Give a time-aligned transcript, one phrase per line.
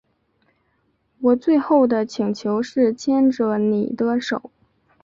[1.19, 4.49] 我最后的请求是牵着妳的手